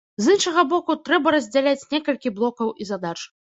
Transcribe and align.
З 0.27 0.31
іншага 0.37 0.63
боку, 0.71 0.95
трэба 1.09 1.35
раздзяляць 1.37 1.85
некалькі 1.93 2.35
блокаў 2.41 2.75
і 2.81 2.91
задач. 2.95 3.17